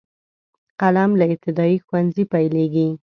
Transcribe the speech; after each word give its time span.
قلم 0.79 1.11
له 1.19 1.25
ابتدايي 1.33 1.77
ښوونځي 1.85 2.23
پیلیږي. 2.33 2.87